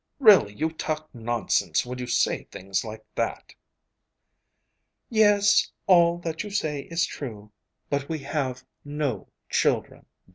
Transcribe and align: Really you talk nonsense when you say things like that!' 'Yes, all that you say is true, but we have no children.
Really 0.17 0.55
you 0.55 0.71
talk 0.71 1.13
nonsense 1.13 1.85
when 1.85 1.99
you 1.99 2.07
say 2.07 2.45
things 2.45 2.83
like 2.83 3.05
that!' 3.13 3.53
'Yes, 5.11 5.71
all 5.85 6.17
that 6.21 6.41
you 6.43 6.49
say 6.49 6.87
is 6.89 7.05
true, 7.05 7.51
but 7.87 8.09
we 8.09 8.17
have 8.17 8.65
no 8.83 9.27
children. 9.47 10.07